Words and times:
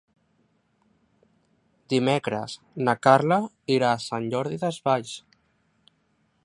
Dimecres 1.93 2.55
na 2.87 2.97
Carla 3.09 3.39
irà 3.77 3.93
a 3.93 4.01
Sant 4.09 4.27
Jordi 4.35 4.61
Desvalls. 4.67 5.15